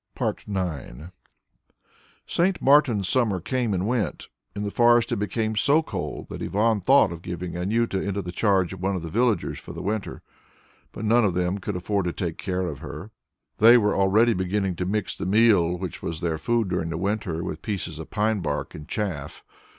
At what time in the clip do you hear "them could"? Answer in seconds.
11.35-11.75